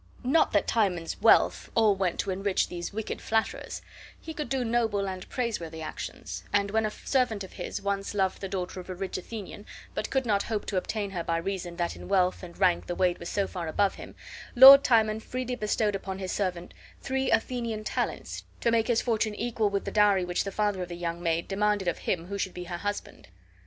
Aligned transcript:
Not 0.23 0.51
that 0.53 0.65
Timon's 0.67 1.21
wealth 1.21 1.69
all 1.75 1.95
went 1.95 2.19
to 2.21 2.31
enrich 2.31 2.69
these 2.69 2.91
wicked 2.91 3.21
flatterers; 3.21 3.83
he 4.19 4.33
could 4.33 4.49
do 4.49 4.65
noble 4.65 5.07
and 5.07 5.29
praiseworthy 5.29 5.83
actions; 5.83 6.43
and 6.51 6.71
when 6.71 6.87
a 6.87 6.89
servant 6.89 7.43
of 7.43 7.53
his 7.53 7.83
once 7.83 8.15
loved 8.15 8.41
the 8.41 8.49
daughter 8.49 8.79
of 8.79 8.89
a 8.89 8.95
rich 8.95 9.19
Athenian, 9.19 9.63
but 9.93 10.09
could 10.09 10.25
not 10.25 10.41
hope 10.41 10.65
to 10.65 10.77
obtain 10.77 11.11
her 11.11 11.23
by 11.23 11.37
reason 11.37 11.75
that 11.75 11.95
in 11.95 12.07
wealth 12.07 12.41
and 12.41 12.57
rank 12.57 12.87
the 12.87 12.95
maid 12.95 13.19
was 13.19 13.29
so 13.29 13.45
far 13.45 13.67
above 13.67 13.93
him, 13.93 14.15
Lord 14.55 14.83
Timon 14.83 15.19
freely 15.19 15.55
bestowed 15.55 15.93
upon 15.93 16.17
his 16.17 16.31
servant 16.31 16.73
three 16.99 17.29
Athenian 17.29 17.83
talents, 17.83 18.45
to 18.61 18.71
make 18.71 18.87
his 18.87 19.03
fortune 19.03 19.35
equal 19.35 19.69
with 19.69 19.85
the 19.85 19.91
dowry 19.91 20.25
which 20.25 20.45
the 20.45 20.51
father 20.51 20.81
of 20.81 20.89
the 20.89 20.95
young 20.97 21.21
maid 21.21 21.47
demanded 21.47 21.87
of 21.87 21.99
him 21.99 22.25
who 22.25 22.39
should 22.39 22.55
be 22.55 22.63
her 22.63 22.77
husband. 22.77 23.27